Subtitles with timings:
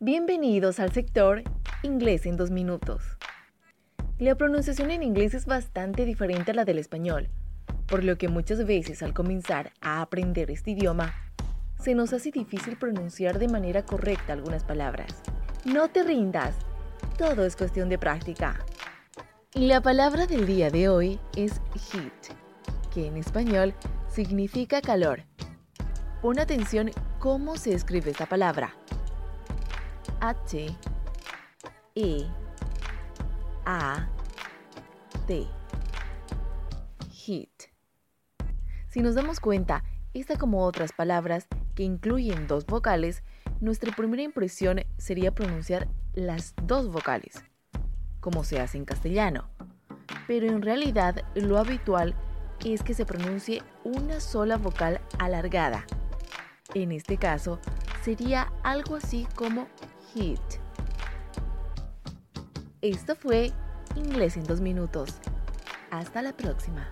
[0.00, 1.42] Bienvenidos al sector
[1.82, 3.02] Inglés en dos minutos.
[4.20, 7.30] La pronunciación en inglés es bastante diferente a la del español,
[7.88, 11.12] por lo que muchas veces al comenzar a aprender este idioma,
[11.80, 15.20] se nos hace difícil pronunciar de manera correcta algunas palabras.
[15.64, 16.54] No te rindas,
[17.16, 18.64] todo es cuestión de práctica.
[19.52, 21.60] La palabra del día de hoy es
[21.90, 22.36] heat,
[22.94, 23.74] que en español
[24.08, 25.24] significa calor.
[26.22, 28.76] Pon atención cómo se escribe esta palabra.
[30.20, 30.76] H
[31.94, 32.26] E
[33.64, 34.08] A
[35.26, 35.46] T
[37.10, 37.48] Heat.
[38.88, 43.22] Si nos damos cuenta, esta como otras palabras que incluyen dos vocales,
[43.60, 47.44] nuestra primera impresión sería pronunciar las dos vocales,
[48.20, 49.48] como se hace en castellano.
[50.26, 52.14] Pero en realidad lo habitual
[52.64, 55.86] es que se pronuncie una sola vocal alargada.
[56.74, 57.60] En este caso,
[58.02, 59.68] sería algo así como
[60.14, 60.40] hit.
[62.80, 63.52] Esto fue
[63.96, 65.14] Inglés en dos minutos.
[65.90, 66.88] Hasta la próxima.